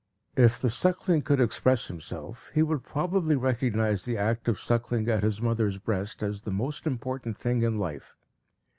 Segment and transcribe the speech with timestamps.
[0.35, 5.21] If the suckling could express himself, he would probably recognize the act of sucking at
[5.21, 8.17] his mother's breast as the most important thing in life.